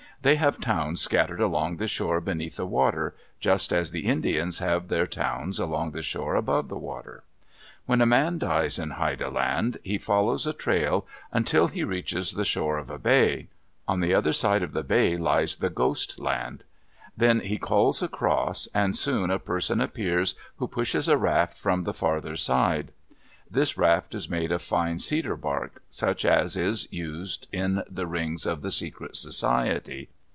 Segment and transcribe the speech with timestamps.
[0.23, 4.87] They have towns scattered along the shore beneath the water, just as the Indians have
[4.87, 7.23] their towns along the shore above the water.
[7.87, 12.45] When a man dies in Haida Land, he follows a trail until he reaches the
[12.45, 13.47] shore of a bay.
[13.87, 16.65] On the other side of the bay lies the Ghost Land.
[17.17, 21.95] Then he calls across, and soon a person appears who pushes a raft from the
[21.95, 22.91] farther side.
[23.53, 28.45] This raft is made of fine cedar bark, such as is used in the rings
[28.45, 30.07] of the secret society.